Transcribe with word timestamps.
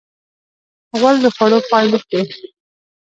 غول 0.99 1.15
د 1.23 1.25
خوړو 1.35 1.59
پای 1.69 1.85
لیک 1.91 2.03
دی. 2.11 2.21